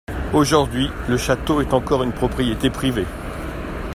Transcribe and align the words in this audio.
Aujourd’hui, 0.33 0.89
le 1.07 1.15
château 1.15 1.61
est 1.61 1.73
encore 1.75 2.01
une 2.01 2.11
propriété 2.11 2.71
privée. 2.71 3.05